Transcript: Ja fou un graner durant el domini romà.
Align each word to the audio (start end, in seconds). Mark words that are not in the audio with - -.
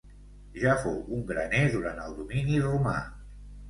Ja 0.63 0.73
fou 0.85 0.97
un 1.19 1.23
graner 1.33 1.63
durant 1.77 2.05
el 2.09 2.19
domini 2.19 2.67
romà. 2.69 3.01